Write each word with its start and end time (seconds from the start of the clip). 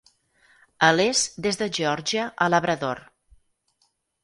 A 0.87 0.89
l'est 0.95 1.37
des 1.47 1.59
de 1.61 1.67
Geòrgia 1.79 2.25
a 2.47 2.51
Labrador. 2.57 3.05